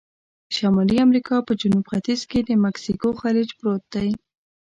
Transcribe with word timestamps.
د 0.47 0.51
شمالي 0.57 0.97
امریکا 1.07 1.35
په 1.47 1.53
جنوب 1.61 1.85
ختیځ 1.91 2.21
کې 2.31 2.39
د 2.43 2.49
مکسیکو 2.65 3.09
خلیج 3.21 3.49
پروت 3.59 3.83
دی. 3.93 4.09